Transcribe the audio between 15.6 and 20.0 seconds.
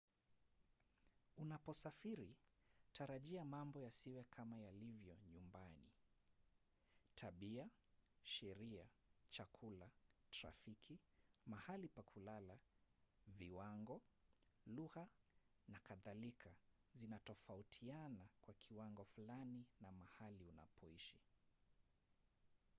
na kadhalika zitatofautiana kwa kiwango fulani na